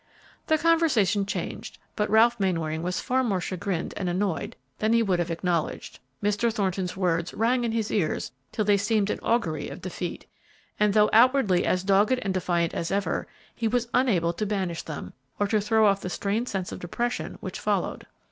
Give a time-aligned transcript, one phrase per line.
[0.47, 5.19] The conversation changed, but Ralph Mainwaring was far more chagrined and annoyed than he would
[5.19, 5.99] have acknowledged.
[6.23, 6.51] Mr.
[6.51, 10.25] Thornton's words rang in his ears till they seemed an augury of defeat,
[10.79, 15.13] and, though outwardly as dogged and defiant as ever, he was unable to banish them,
[15.37, 18.07] or to throw off the strange sense of depression which followed.